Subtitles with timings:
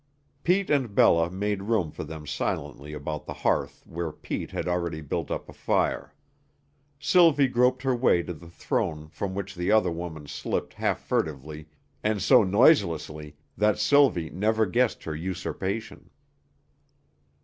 [0.43, 4.99] Pete and Bella made room for them silently about the hearth where Pete had already
[4.99, 6.15] built up a fire.
[6.99, 11.67] Sylvie groped her way to the throne from which the other woman slipped half furtively
[12.03, 16.09] and so noiselessly that Sylvie never guessed her usurpation.